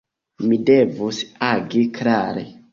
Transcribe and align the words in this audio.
Mi 0.45 0.57
devus 0.69 1.21
agi 1.51 1.87
klare. 2.01 2.51